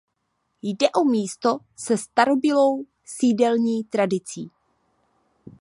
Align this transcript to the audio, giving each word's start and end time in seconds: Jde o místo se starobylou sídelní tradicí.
Jde 0.61 0.87
o 0.89 1.03
místo 1.03 1.57
se 1.75 1.97
starobylou 1.97 2.85
sídelní 3.05 3.83
tradicí. 3.83 4.51